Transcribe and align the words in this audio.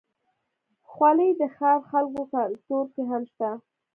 خولۍ 0.91 1.31
د 1.39 1.41
ښاري 1.55 1.83
خلکو 1.89 2.21
کلتور 2.33 2.83
کې 2.93 3.03
هم 3.09 3.23
شته. 3.31 3.49